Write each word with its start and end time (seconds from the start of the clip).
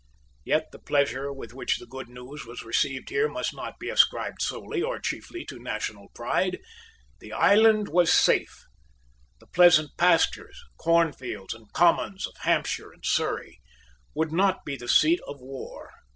Yet 0.43 0.71
the 0.71 0.79
pleasure 0.79 1.31
with 1.31 1.53
which 1.53 1.77
the 1.77 1.85
good 1.85 2.09
news 2.09 2.43
was 2.43 2.63
received 2.63 3.09
here 3.11 3.29
must 3.29 3.53
not 3.55 3.77
be 3.77 3.87
ascribed 3.91 4.41
solely 4.41 4.81
or 4.81 4.97
chiefly 4.99 5.45
to 5.45 5.59
national 5.59 6.07
pride. 6.15 6.57
The 7.19 7.31
island 7.33 7.87
was 7.87 8.11
safe. 8.11 8.63
The 9.39 9.45
pleasant 9.45 9.91
pastures, 9.97 10.59
cornfields 10.77 11.53
and 11.53 11.71
commons 11.73 12.25
of 12.25 12.33
Hampshire 12.37 12.91
and 12.91 13.05
Surrey 13.05 13.61
would 14.15 14.31
not 14.33 14.65
be 14.65 14.75
the 14.75 14.87
seat 14.89 15.19
of 15.27 15.39
war. 15.39 15.91